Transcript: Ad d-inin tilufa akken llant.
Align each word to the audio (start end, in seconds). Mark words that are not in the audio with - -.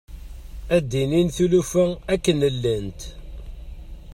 Ad 0.75 0.83
d-inin 0.91 1.27
tilufa 1.35 1.85
akken 2.13 2.39
llant. 2.55 3.01